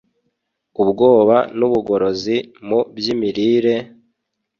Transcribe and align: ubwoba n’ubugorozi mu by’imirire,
ubwoba 0.81 1.37
n’ubugorozi 1.57 2.37
mu 2.67 2.79
by’imirire, 2.95 3.75